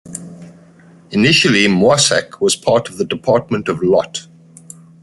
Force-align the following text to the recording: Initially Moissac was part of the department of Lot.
Initially 1.11 1.67
Moissac 1.67 2.41
was 2.41 2.55
part 2.55 2.89
of 2.89 2.97
the 2.97 3.05
department 3.05 3.67
of 3.67 3.83
Lot. 3.83 4.25